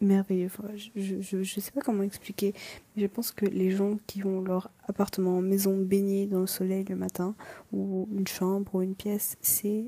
merveilleux. 0.01 0.49
je, 0.75 1.21
je, 1.21 1.43
je, 1.43 1.59
sais 1.59 1.71
pas 1.71 1.81
comment 1.81 2.03
expliquer, 2.03 2.53
mais 2.95 3.03
je 3.03 3.07
pense 3.07 3.31
que 3.31 3.45
les 3.45 3.71
gens 3.71 3.97
qui 4.05 4.23
ont 4.25 4.41
leur 4.41 4.69
appartement, 4.87 5.41
maison 5.41 5.77
baignée 5.77 6.27
dans 6.27 6.41
le 6.41 6.47
soleil 6.47 6.85
le 6.85 6.95
matin, 6.95 7.35
ou 7.71 8.07
une 8.15 8.27
chambre 8.27 8.75
ou 8.75 8.81
une 8.81 8.95
pièce, 8.95 9.37
c'est 9.41 9.85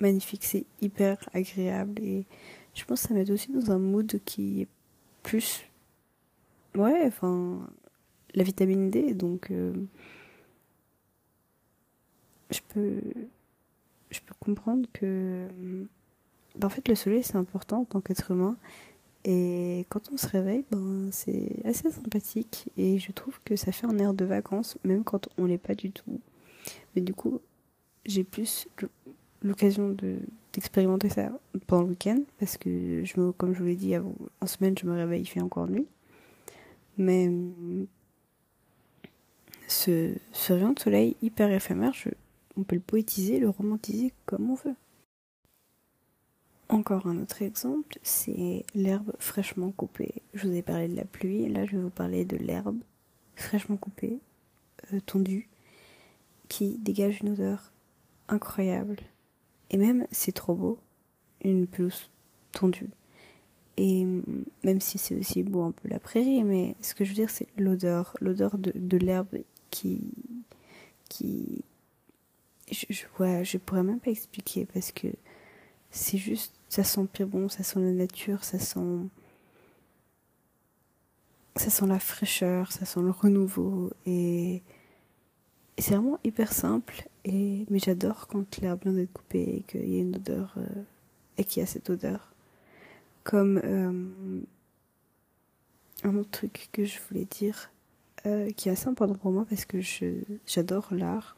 magnifique, 0.00 0.44
c'est 0.44 0.64
hyper 0.80 1.16
agréable 1.34 2.02
et 2.02 2.24
je 2.74 2.84
pense 2.84 3.02
que 3.02 3.08
ça 3.08 3.14
met 3.14 3.30
aussi 3.30 3.52
dans 3.52 3.70
un 3.70 3.78
mood 3.78 4.20
qui 4.24 4.62
est 4.62 4.68
plus 5.22 5.64
ouais, 6.74 7.02
enfin 7.06 7.68
la 8.34 8.42
vitamine 8.42 8.90
D 8.90 9.12
donc 9.14 9.50
euh, 9.50 9.74
je 12.50 12.60
peux 12.68 13.00
je 14.10 14.20
peux 14.20 14.34
comprendre 14.40 14.88
que 14.92 15.46
ben, 16.56 16.66
en 16.66 16.70
fait 16.70 16.88
le 16.88 16.94
soleil 16.94 17.22
c'est 17.22 17.36
important 17.36 17.80
en 17.80 17.84
tant 17.84 18.00
qu'être 18.00 18.30
humain. 18.30 18.56
Et 19.24 19.84
quand 19.90 20.10
on 20.10 20.16
se 20.16 20.26
réveille, 20.26 20.64
ben, 20.70 21.10
c'est 21.12 21.56
assez 21.64 21.90
sympathique. 21.90 22.70
Et 22.78 22.98
je 22.98 23.12
trouve 23.12 23.38
que 23.44 23.54
ça 23.54 23.70
fait 23.70 23.86
un 23.86 23.98
air 23.98 24.14
de 24.14 24.24
vacances, 24.24 24.78
même 24.82 25.04
quand 25.04 25.28
on 25.36 25.44
l'est 25.44 25.58
pas 25.58 25.74
du 25.74 25.92
tout. 25.92 26.20
Mais 26.94 27.02
du 27.02 27.12
coup, 27.12 27.40
j'ai 28.06 28.24
plus 28.24 28.66
l'occasion 29.42 29.90
de 29.90 30.18
d'expérimenter 30.52 31.08
ça 31.08 31.30
pendant 31.68 31.82
le 31.82 31.90
week-end 31.90 32.22
parce 32.40 32.56
que 32.56 33.04
je 33.04 33.20
me, 33.20 33.30
comme 33.30 33.54
je 33.54 33.60
vous 33.60 33.66
l'ai 33.66 33.76
dit 33.76 33.94
en 33.96 34.46
semaine 34.46 34.76
je 34.76 34.84
me 34.84 34.94
réveille 34.94 35.22
il 35.22 35.26
fait 35.26 35.40
encore 35.40 35.68
nuit. 35.68 35.86
Mais 36.98 37.30
ce, 39.68 40.12
ce 40.32 40.52
rayon 40.52 40.72
de 40.72 40.80
soleil 40.80 41.16
hyper 41.22 41.50
éphémère 41.52 41.94
on 42.60 42.64
peut 42.64 42.76
le 42.76 42.82
poétiser 42.82 43.38
le 43.38 43.48
romantiser 43.48 44.12
comme 44.26 44.50
on 44.50 44.54
veut 44.54 44.76
encore 46.70 47.06
un 47.06 47.18
autre 47.18 47.42
exemple, 47.42 47.98
c'est 48.02 48.64
l'herbe 48.74 49.12
fraîchement 49.18 49.72
coupée. 49.72 50.22
Je 50.34 50.46
vous 50.46 50.54
ai 50.54 50.62
parlé 50.62 50.88
de 50.88 50.94
la 50.94 51.04
pluie, 51.04 51.48
là 51.48 51.66
je 51.66 51.72
vais 51.72 51.82
vous 51.82 51.90
parler 51.90 52.24
de 52.24 52.36
l'herbe 52.36 52.78
fraîchement 53.34 53.76
coupée, 53.76 54.20
euh, 54.92 55.00
tondue, 55.04 55.48
qui 56.48 56.78
dégage 56.78 57.20
une 57.22 57.30
odeur 57.30 57.72
incroyable. 58.28 58.98
Et 59.70 59.76
même, 59.76 60.06
c'est 60.10 60.32
trop 60.32 60.54
beau, 60.54 60.78
une 61.42 61.66
pelouse 61.66 62.10
tondue. 62.52 62.90
Et 63.76 64.04
même 64.62 64.80
si 64.80 64.98
c'est 64.98 65.16
aussi 65.16 65.42
beau 65.42 65.62
un 65.62 65.72
peu 65.72 65.88
la 65.88 65.98
prairie, 65.98 66.44
mais 66.44 66.76
ce 66.82 66.94
que 66.94 67.04
je 67.04 67.10
veux 67.10 67.14
dire, 67.14 67.30
c'est 67.30 67.48
l'odeur, 67.56 68.16
l'odeur 68.20 68.58
de, 68.58 68.72
de 68.74 68.96
l'herbe 68.98 69.38
qui, 69.70 70.02
qui, 71.08 71.64
je, 72.70 72.86
je, 72.88 73.04
ouais, 73.18 73.44
je 73.44 73.58
pourrais 73.58 73.82
même 73.82 74.00
pas 74.00 74.10
expliquer 74.10 74.66
parce 74.66 74.92
que 74.92 75.08
c'est 75.90 76.18
juste 76.18 76.54
ça 76.68 76.84
sent 76.84 77.06
pire 77.12 77.26
bon, 77.26 77.48
ça 77.48 77.64
sent 77.64 77.80
la 77.80 77.92
nature, 77.92 78.44
ça 78.44 78.58
sent. 78.58 79.08
Ça 81.56 81.68
sent 81.68 81.86
la 81.86 81.98
fraîcheur, 81.98 82.70
ça 82.70 82.84
sent 82.84 83.00
le 83.00 83.10
renouveau. 83.10 83.90
Et, 84.06 84.62
c'est 85.78 85.94
vraiment 85.94 86.18
hyper 86.24 86.52
simple. 86.52 87.08
Et... 87.24 87.66
Mais 87.70 87.80
j'adore 87.80 88.28
quand 88.28 88.58
l'herbe 88.58 88.82
vient 88.84 88.92
d'être 88.92 89.12
coupée 89.12 89.56
et 89.56 89.62
qu'il 89.62 89.88
y 89.88 89.98
a 89.98 90.02
une 90.02 90.16
odeur. 90.16 90.54
Euh, 90.58 90.82
et 91.38 91.44
qu'il 91.44 91.60
y 91.60 91.64
a 91.64 91.66
cette 91.66 91.90
odeur. 91.90 92.32
Comme. 93.24 93.60
Euh, 93.64 94.40
un 96.04 96.16
autre 96.16 96.30
truc 96.30 96.68
que 96.72 96.84
je 96.84 96.98
voulais 97.08 97.26
dire, 97.26 97.70
euh, 98.26 98.50
qui 98.52 98.68
est 98.68 98.72
assez 98.72 98.88
important 98.88 99.14
pour 99.14 99.32
moi 99.32 99.44
parce 99.48 99.64
que 99.64 99.78
j'adore 100.46 100.88
l'art, 100.92 101.36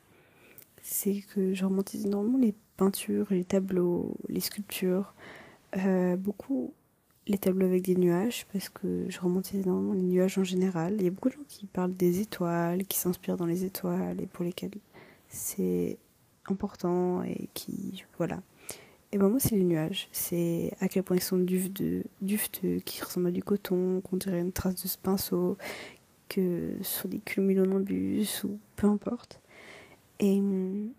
c'est 0.83 1.23
que 1.35 1.55
je 1.55 1.65
romantise 1.65 2.05
énormément 2.05 2.39
les 2.39 2.55
peintures, 2.77 3.27
les 3.31 3.45
tableaux, 3.45 4.17
les 4.29 4.41
sculptures, 4.41 5.15
euh, 5.79 6.17
beaucoup 6.17 6.75
les 7.29 7.39
tableaux 7.39 7.67
avec 7.67 7.83
des 7.83 7.95
nuages 7.95 8.47
parce 8.53 8.69
que 8.69 9.07
je 9.09 9.21
romantise 9.21 9.61
énormément 9.61 9.93
les 9.93 10.03
nuages 10.03 10.39
en 10.39 10.45
général. 10.45 10.97
Il 10.99 11.05
y 11.05 11.07
a 11.07 11.11
beaucoup 11.11 11.29
de 11.29 11.35
gens 11.35 11.45
qui 11.49 11.67
parlent 11.67 11.95
des 11.95 12.21
étoiles, 12.21 12.85
qui 12.85 12.99
s'inspirent 12.99 13.37
dans 13.37 13.47
les 13.47 13.65
étoiles 13.65 14.21
et 14.21 14.27
pour 14.27 14.45
lesquelles 14.45 14.73
c'est 15.29 15.99
important 16.49 17.23
et 17.23 17.49
qui 17.55 18.05
voilà. 18.19 18.43
Et 19.13 19.19
ben 19.19 19.29
moi 19.29 19.39
c'est 19.39 19.55
les 19.55 19.65
nuages, 19.65 20.09
c'est 20.11 20.73
à 20.81 20.89
quel 20.89 21.03
point 21.03 21.17
ils 21.17 21.23
sont 21.23 21.39
dufteux 21.39 22.79
qui 22.85 23.03
ressemblent 23.03 23.29
à 23.29 23.31
du 23.31 23.43
coton, 23.43 24.01
qu'on 24.01 24.17
dirait 24.17 24.41
une 24.41 24.53
trace 24.53 24.83
de 24.83 24.89
ce 24.89 24.99
pinceau, 24.99 25.59
que 26.29 26.77
sur 26.81 27.09
des 27.09 27.19
cumulonimbus 27.19 28.43
ou 28.45 28.59
peu 28.75 28.87
importe. 28.87 29.41
Et 30.23 30.39
hum, 30.39 30.93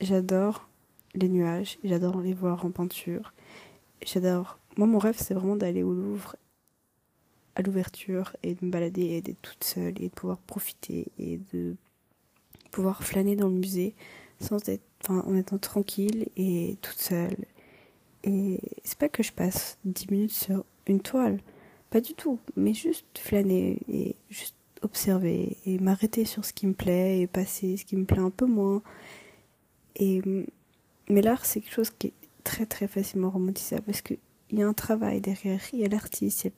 j'adore 0.00 0.66
les 1.14 1.28
nuages, 1.28 1.78
j'adore 1.84 2.22
les 2.22 2.32
voir 2.32 2.64
en 2.64 2.70
peinture. 2.70 3.34
J'adore. 4.02 4.58
Moi, 4.78 4.86
mon 4.86 4.98
rêve, 4.98 5.16
c'est 5.18 5.34
vraiment 5.34 5.56
d'aller 5.56 5.82
au 5.82 5.92
Louvre 5.92 6.36
à 7.54 7.60
l'ouverture 7.60 8.34
et 8.42 8.54
de 8.54 8.64
me 8.64 8.70
balader 8.70 9.02
et 9.02 9.20
d'être 9.20 9.42
toute 9.42 9.62
seule 9.62 10.02
et 10.02 10.08
de 10.08 10.14
pouvoir 10.14 10.38
profiter 10.38 11.06
et 11.18 11.38
de 11.52 11.76
pouvoir 12.70 13.04
flâner 13.04 13.36
dans 13.36 13.48
le 13.48 13.54
musée 13.54 13.94
sans 14.40 14.66
être, 14.68 14.84
en 15.08 15.34
étant 15.36 15.58
tranquille 15.58 16.28
et 16.38 16.78
toute 16.80 16.98
seule. 16.98 17.36
Et 18.24 18.58
c'est 18.84 18.98
pas 18.98 19.10
que 19.10 19.22
je 19.22 19.32
passe 19.32 19.78
10 19.84 20.10
minutes 20.10 20.32
sur 20.32 20.64
une 20.86 21.00
toile, 21.00 21.40
pas 21.90 22.00
du 22.00 22.14
tout, 22.14 22.38
mais 22.56 22.72
juste 22.72 23.18
flâner 23.18 23.78
et 23.88 24.16
juste 24.30 24.55
observer 24.82 25.56
et 25.66 25.78
m'arrêter 25.78 26.24
sur 26.24 26.44
ce 26.44 26.52
qui 26.52 26.66
me 26.66 26.74
plaît 26.74 27.20
et 27.20 27.26
passer 27.26 27.76
ce 27.76 27.84
qui 27.84 27.96
me 27.96 28.04
plaît 28.04 28.18
un 28.18 28.30
peu 28.30 28.46
moins. 28.46 28.82
Et 29.96 30.22
mais 31.08 31.22
l'art, 31.22 31.44
c'est 31.44 31.60
quelque 31.60 31.74
chose 31.74 31.90
qui 31.90 32.08
est 32.08 32.12
très 32.44 32.66
très 32.66 32.88
facilement 32.88 33.30
romantisable 33.30 33.82
parce 33.82 34.02
qu'il 34.02 34.18
y 34.52 34.62
a 34.62 34.68
un 34.68 34.72
travail 34.72 35.20
derrière, 35.20 35.60
il 35.72 35.80
y 35.80 35.84
a 35.84 35.88
l'artiste, 35.88 36.50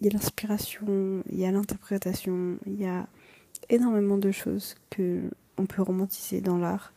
il 0.00 0.06
y 0.06 0.08
a 0.08 0.12
l'inspiration, 0.12 1.22
il 1.30 1.38
y 1.38 1.44
a 1.44 1.50
l'interprétation, 1.50 2.58
il 2.66 2.80
y 2.80 2.86
a 2.86 3.06
énormément 3.68 4.18
de 4.18 4.30
choses 4.30 4.74
que 4.88 5.22
on 5.58 5.66
peut 5.66 5.82
romantiser 5.82 6.40
dans 6.40 6.58
l'art. 6.58 6.92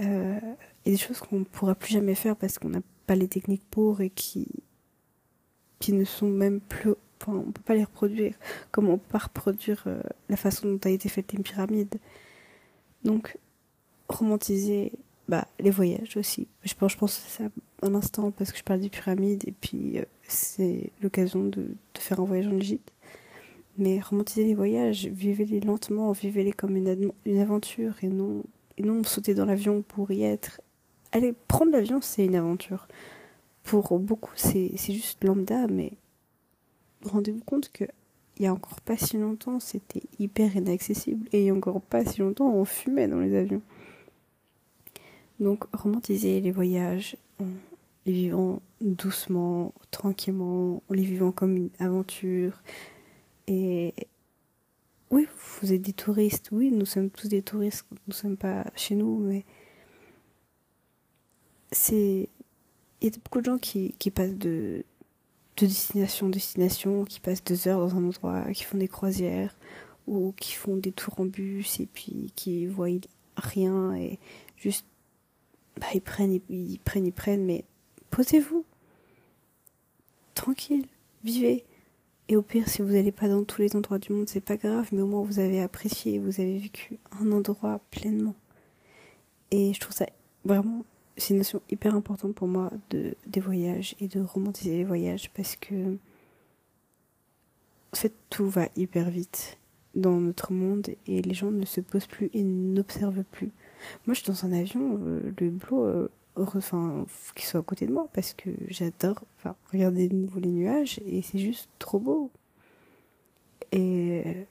Euh, 0.00 0.40
et 0.84 0.90
des 0.90 0.96
choses 0.96 1.20
qu'on 1.20 1.40
ne 1.40 1.44
pourra 1.44 1.74
plus 1.74 1.92
jamais 1.92 2.14
faire 2.14 2.34
parce 2.34 2.58
qu'on 2.58 2.70
n'a 2.70 2.80
pas 3.06 3.14
les 3.14 3.28
techniques 3.28 3.64
pour 3.70 4.00
et 4.00 4.10
qui, 4.10 4.48
qui 5.78 5.92
ne 5.92 6.04
sont 6.04 6.28
même 6.28 6.60
plus. 6.60 6.94
On 7.26 7.52
peut 7.52 7.62
pas 7.64 7.74
les 7.74 7.84
reproduire 7.84 8.34
comme 8.70 8.88
on 8.88 8.98
peut 8.98 9.12
pas 9.12 9.18
reproduire 9.18 9.82
euh, 9.86 10.00
la 10.28 10.36
façon 10.36 10.68
dont 10.68 10.80
a 10.84 10.90
été 10.90 11.08
faite 11.08 11.32
une 11.32 11.42
pyramide. 11.42 11.96
Donc, 13.04 13.38
romantiser 14.08 14.92
bah, 15.28 15.46
les 15.58 15.70
voyages 15.70 16.16
aussi. 16.16 16.48
Je 16.64 16.74
pense, 16.74 16.92
je 16.92 16.98
pense 16.98 17.18
à 17.18 17.28
ça 17.28 17.44
un 17.82 17.94
instant 17.94 18.30
parce 18.30 18.52
que 18.52 18.58
je 18.58 18.64
parle 18.64 18.80
des 18.80 18.88
pyramides 18.88 19.44
et 19.46 19.52
puis 19.52 19.98
euh, 19.98 20.04
c'est 20.26 20.90
l'occasion 21.02 21.44
de, 21.44 21.68
faire 21.98 22.20
un 22.20 22.24
voyage 22.24 22.46
en 22.46 22.56
Égypte. 22.56 22.92
Mais 23.76 24.00
romantiser 24.00 24.44
les 24.44 24.54
voyages, 24.54 25.06
vivez-les 25.06 25.60
lentement, 25.60 26.12
vivez-les 26.12 26.52
comme 26.52 26.76
une, 26.76 27.10
une 27.24 27.38
aventure 27.38 27.94
et 28.02 28.08
non, 28.08 28.44
et 28.78 28.82
non 28.82 29.02
sauter 29.02 29.34
dans 29.34 29.46
l'avion 29.46 29.82
pour 29.82 30.12
y 30.12 30.22
être. 30.22 30.60
Allez, 31.10 31.34
prendre 31.48 31.72
l'avion, 31.72 32.00
c'est 32.00 32.24
une 32.24 32.36
aventure. 32.36 32.86
Pour 33.64 33.98
beaucoup, 33.98 34.32
c'est 34.36 34.76
juste 34.76 35.24
lambda, 35.24 35.66
mais 35.66 35.92
rendez-vous 37.04 37.44
compte 37.44 37.70
que 37.72 37.84
il 38.36 38.42
y 38.42 38.46
a 38.46 38.52
encore 38.52 38.80
pas 38.80 38.96
si 38.96 39.16
longtemps, 39.16 39.60
c'était 39.60 40.02
hyper 40.18 40.56
inaccessible 40.56 41.28
et 41.32 41.42
il 41.42 41.46
y 41.46 41.50
a 41.50 41.54
encore 41.54 41.80
pas 41.80 42.04
si 42.04 42.20
longtemps, 42.20 42.52
on 42.52 42.64
fumait 42.64 43.06
dans 43.06 43.20
les 43.20 43.36
avions. 43.36 43.62
Donc 45.38 45.64
romantiser 45.72 46.40
les 46.40 46.50
voyages 46.50 47.16
en 47.40 47.46
les 48.06 48.12
vivant 48.12 48.60
doucement, 48.80 49.72
tranquillement, 49.90 50.82
en 50.88 50.94
les 50.94 51.04
vivant 51.04 51.32
comme 51.32 51.56
une 51.56 51.70
aventure. 51.78 52.62
Et 53.46 53.94
oui, 55.10 55.26
vous 55.60 55.72
êtes 55.72 55.82
des 55.82 55.92
touristes, 55.92 56.50
oui, 56.52 56.70
nous 56.70 56.86
sommes 56.86 57.10
tous 57.10 57.28
des 57.28 57.42
touristes, 57.42 57.86
nous 57.90 57.98
ne 58.08 58.12
sommes 58.12 58.36
pas 58.36 58.66
chez 58.74 58.94
nous, 58.94 59.18
mais 59.18 59.44
c'est... 61.72 62.28
Il 63.00 63.08
y 63.08 63.14
a 63.14 63.18
beaucoup 63.22 63.40
de 63.40 63.46
gens 63.46 63.58
qui, 63.58 63.94
qui 63.98 64.10
passent 64.10 64.36
de, 64.36 64.84
de 65.56 65.66
destination 65.66 66.26
en 66.26 66.30
destination, 66.30 67.04
qui 67.04 67.20
passent 67.20 67.44
deux 67.44 67.68
heures 67.68 67.80
dans 67.80 67.96
un 67.96 68.04
endroit, 68.04 68.44
qui 68.52 68.64
font 68.64 68.78
des 68.78 68.88
croisières, 68.88 69.56
ou 70.06 70.32
qui 70.36 70.52
font 70.52 70.76
des 70.76 70.92
tours 70.92 71.20
en 71.20 71.26
bus, 71.26 71.80
et 71.80 71.86
puis 71.86 72.32
qui 72.34 72.66
voient 72.66 72.88
rien, 73.36 73.94
et 73.94 74.18
juste 74.56 74.86
bah, 75.80 75.86
ils 75.94 76.00
prennent, 76.00 76.40
ils, 76.48 76.78
prennent, 76.78 77.06
ils 77.06 77.12
prennent, 77.12 77.44
mais 77.44 77.64
posez-vous. 78.10 78.64
Tranquille, 80.34 80.86
vivez. 81.22 81.64
Et 82.28 82.36
au 82.36 82.42
pire, 82.42 82.68
si 82.68 82.80
vous 82.80 82.92
n'allez 82.92 83.12
pas 83.12 83.28
dans 83.28 83.44
tous 83.44 83.60
les 83.60 83.76
endroits 83.76 83.98
du 83.98 84.12
monde, 84.12 84.28
c'est 84.28 84.40
pas 84.40 84.56
grave, 84.56 84.88
mais 84.92 85.02
au 85.02 85.06
moins 85.06 85.22
vous 85.22 85.38
avez 85.38 85.60
apprécié, 85.60 86.18
vous 86.18 86.40
avez 86.40 86.58
vécu 86.58 86.98
un 87.20 87.30
endroit 87.32 87.80
pleinement. 87.90 88.34
Et 89.50 89.74
je 89.74 89.80
trouve 89.80 89.94
ça 89.94 90.06
vraiment, 90.44 90.84
c'est 91.16 91.30
une 91.34 91.38
notion 91.38 91.62
hyper 91.70 91.94
importante 91.94 92.34
pour 92.34 92.48
moi 92.48 92.70
de, 92.90 93.14
des 93.26 93.40
voyages 93.40 93.94
et 94.00 94.08
de 94.08 94.20
romantiser 94.20 94.76
les 94.78 94.84
voyages 94.84 95.30
parce 95.30 95.56
que, 95.56 95.94
en 97.92 97.96
fait, 97.96 98.12
tout 98.30 98.48
va 98.48 98.68
hyper 98.76 99.10
vite 99.10 99.58
dans 99.94 100.20
notre 100.20 100.52
monde 100.52 100.88
et 101.06 101.22
les 101.22 101.34
gens 101.34 101.52
ne 101.52 101.64
se 101.64 101.80
posent 101.80 102.06
plus 102.06 102.30
et 102.34 102.42
n'observent 102.42 103.24
plus. 103.24 103.52
Moi, 104.06 104.14
je 104.14 104.20
suis 104.20 104.26
dans 104.26 104.44
un 104.44 104.52
avion, 104.52 104.98
euh, 105.02 105.32
le 105.38 105.50
boulot, 105.50 105.84
euh, 105.84 106.08
enfin, 106.36 107.06
qu'il 107.34 107.44
soit 107.44 107.60
à 107.60 107.62
côté 107.62 107.86
de 107.86 107.92
moi 107.92 108.08
parce 108.12 108.34
que 108.34 108.50
j'adore 108.68 109.22
enfin, 109.38 109.54
regarder 109.72 110.08
de 110.08 110.16
nouveau 110.16 110.40
les 110.40 110.48
nuages 110.48 111.00
et 111.06 111.22
c'est 111.22 111.38
juste 111.38 111.68
trop 111.78 112.00
beau. 112.00 112.30
Et 113.70 114.46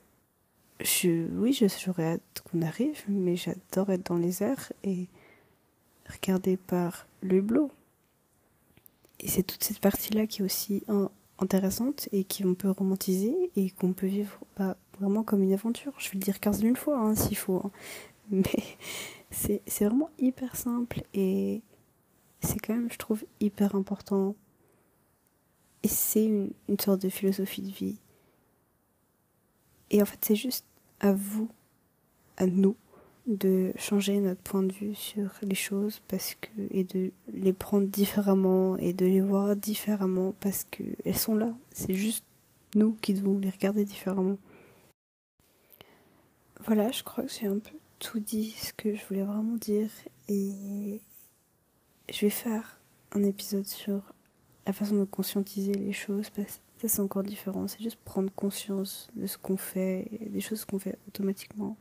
je, 0.79 1.27
oui, 1.37 1.53
j'aurais 1.53 2.13
hâte 2.13 2.43
qu'on 2.45 2.61
arrive, 2.61 3.03
mais 3.07 3.35
j'adore 3.35 3.89
être 3.89 4.07
dans 4.07 4.17
les 4.17 4.43
airs 4.43 4.71
et 4.83 5.07
regardé 6.13 6.57
par 6.57 7.07
le 7.21 7.37
hublot. 7.37 7.71
Et 9.19 9.27
c'est 9.27 9.43
toute 9.43 9.63
cette 9.63 9.79
partie-là 9.79 10.27
qui 10.27 10.41
est 10.41 10.45
aussi 10.45 10.83
intéressante 11.39 12.09
et 12.11 12.25
qu'on 12.25 12.55
peut 12.55 12.71
romantiser 12.71 13.51
et 13.55 13.69
qu'on 13.71 13.93
peut 13.93 14.07
vivre 14.07 14.39
bah, 14.57 14.77
vraiment 14.99 15.23
comme 15.23 15.43
une 15.43 15.53
aventure. 15.53 15.93
Je 15.97 16.09
vais 16.09 16.15
le 16.15 16.23
dire 16.23 16.39
15 16.39 16.61
000 16.61 16.75
fois 16.75 16.97
hein, 16.97 17.15
s'il 17.15 17.37
faut. 17.37 17.61
Hein. 17.63 17.71
Mais 18.31 18.43
c'est 19.31 19.85
vraiment 19.85 20.09
hyper 20.19 20.55
simple 20.55 21.03
et 21.13 21.61
c'est 22.41 22.59
quand 22.59 22.73
même, 22.73 22.91
je 22.91 22.97
trouve, 22.97 23.23
hyper 23.39 23.75
important. 23.75 24.35
Et 25.83 25.87
c'est 25.87 26.25
une, 26.25 26.51
une 26.69 26.79
sorte 26.79 27.01
de 27.01 27.09
philosophie 27.09 27.61
de 27.61 27.71
vie. 27.71 27.97
Et 29.89 30.01
en 30.01 30.05
fait, 30.05 30.19
c'est 30.21 30.35
juste 30.35 30.65
à 30.99 31.13
vous, 31.13 31.49
à 32.37 32.45
nous, 32.45 32.75
de 33.25 33.71
changer 33.77 34.19
notre 34.19 34.41
point 34.41 34.63
de 34.63 34.73
vue 34.73 34.95
sur 34.95 35.31
les 35.41 35.55
choses 35.55 36.01
parce 36.07 36.35
que 36.35 36.49
et 36.71 36.83
de 36.83 37.11
les 37.31 37.53
prendre 37.53 37.87
différemment 37.87 38.77
et 38.77 38.93
de 38.93 39.05
les 39.05 39.21
voir 39.21 39.55
différemment 39.55 40.33
parce 40.41 40.65
que 40.69 40.83
elles 41.05 41.17
sont 41.17 41.35
là. 41.35 41.53
C'est 41.71 41.93
juste 41.93 42.25
nous 42.75 42.93
qui 43.01 43.13
devons 43.13 43.39
les 43.39 43.49
regarder 43.49 43.85
différemment. 43.85 44.37
Voilà 46.65 46.91
je 46.91 47.03
crois 47.03 47.23
que 47.23 47.31
j'ai 47.31 47.47
un 47.47 47.59
peu 47.59 47.77
tout 47.99 48.19
dit 48.19 48.51
ce 48.51 48.73
que 48.73 48.93
je 48.93 49.05
voulais 49.05 49.23
vraiment 49.23 49.55
dire 49.55 49.89
et 50.27 50.99
je 52.09 52.19
vais 52.21 52.29
faire 52.29 52.81
un 53.13 53.23
épisode 53.23 53.65
sur 53.65 54.01
la 54.65 54.73
façon 54.73 54.95
de 54.95 55.05
conscientiser 55.05 55.73
les 55.73 55.93
choses 55.93 56.29
parce 56.29 56.57
que 56.57 56.81
ça 56.81 56.87
c'est 56.89 57.01
encore 57.01 57.23
différent. 57.23 57.69
C'est 57.69 57.81
juste 57.81 57.99
prendre 58.03 58.29
conscience 58.33 59.07
de 59.15 59.27
ce 59.27 59.37
qu'on 59.37 59.55
fait 59.55 60.09
des 60.27 60.41
choses 60.41 60.65
qu'on 60.65 60.79
fait 60.79 60.97
automatiquement 61.07 61.77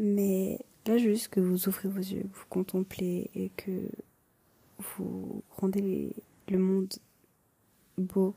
mais 0.00 0.58
là, 0.86 0.96
juste 0.96 1.28
que 1.28 1.40
vous 1.40 1.68
ouvrez 1.68 1.88
vos 1.88 1.98
yeux, 1.98 2.22
que 2.22 2.38
vous 2.38 2.46
contemplez 2.48 3.30
et 3.34 3.50
que 3.50 3.90
vous 4.78 5.42
rendez 5.50 6.14
le 6.48 6.58
monde 6.58 6.88
beau 7.98 8.34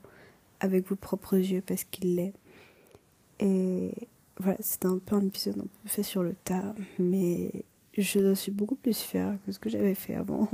avec 0.59 0.87
vos 0.87 0.97
propres 0.97 1.37
yeux 1.37 1.63
parce 1.65 1.85
qu'il 1.85 2.15
l'est. 2.15 2.33
Et 3.39 3.93
voilà, 4.37 4.57
c'était 4.59 4.87
un 4.87 4.97
peu 4.97 5.15
un 5.15 5.25
épisode 5.25 5.57
un 5.57 5.63
peu 5.63 5.89
fait 5.89 6.03
sur 6.03 6.21
le 6.21 6.35
tas, 6.43 6.75
mais 6.99 7.63
je 7.97 8.33
suis 8.33 8.51
beaucoup 8.51 8.75
plus 8.75 8.99
fière 8.99 9.37
que 9.45 9.53
ce 9.53 9.59
que 9.59 9.69
j'avais 9.69 9.95
fait 9.95 10.15
avant. 10.15 10.49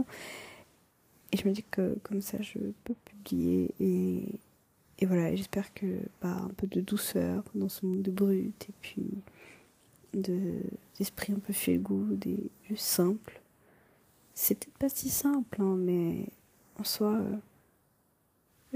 Et 1.32 1.38
je 1.38 1.48
me 1.48 1.54
dis 1.54 1.64
que 1.64 1.98
comme 2.04 2.22
ça, 2.22 2.40
je 2.42 2.60
peux 2.84 2.96
publier 3.06 3.74
et, 3.80 4.40
et 5.00 5.06
voilà, 5.06 5.36
j'espère 5.36 5.74
que 5.74 5.86
bah, 6.22 6.38
un 6.44 6.50
peu 6.50 6.68
de 6.68 6.82
douceur 6.82 7.44
dans 7.56 7.70
ce 7.70 7.86
monde 7.86 8.02
de 8.02 8.12
brut 8.12 8.66
et 8.70 8.74
puis 8.82 9.08
d'esprit 10.14 11.34
un 11.34 11.40
peu 11.40 11.54
good 11.78 12.26
et 12.26 12.52
juste 12.68 12.86
simple. 12.86 13.42
C'est 14.34 14.56
peut-être 14.56 14.78
pas 14.78 14.90
si 14.90 15.10
simple, 15.10 15.62
hein, 15.62 15.76
mais 15.78 16.26
en 16.80 16.84
soi, 16.84 17.16
euh, 17.16 17.38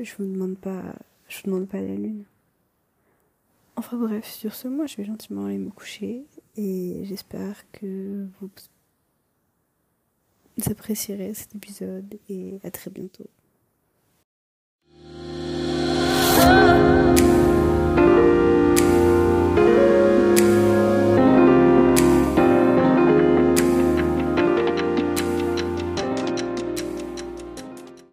je 0.03 0.15
vous 0.17 0.25
demande 0.25 0.57
pas, 0.57 0.95
je 1.27 1.37
vous 1.37 1.51
demande 1.51 1.67
pas 1.67 1.81
la 1.81 1.95
lune. 1.95 2.25
Enfin 3.75 3.97
bref, 3.97 4.29
sur 4.29 4.53
ce, 4.53 4.67
moi 4.67 4.85
je 4.85 4.97
vais 4.97 5.05
gentiment 5.05 5.45
aller 5.45 5.57
me 5.57 5.71
coucher 5.71 6.25
et 6.57 7.01
j'espère 7.05 7.69
que 7.71 8.27
vous 8.39 8.49
apprécierez 10.69 11.33
cet 11.33 11.55
épisode 11.55 12.19
et 12.29 12.59
à 12.63 12.69
très 12.69 12.91
bientôt. 12.91 13.27